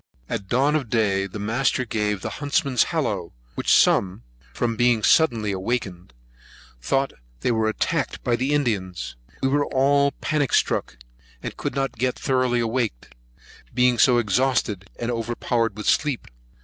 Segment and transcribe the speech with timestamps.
[0.27, 5.51] At dawn of day, the master gave the huntsman's hollow, which some, from being suddenly
[5.51, 5.87] awaked,
[6.81, 9.15] thought they were attacked by the Indians.
[9.43, 10.97] We were all panic struck,
[11.43, 13.13] and could not get thoroughly awaked,
[13.75, 16.27] being so exhausted, and overpowered with sleep.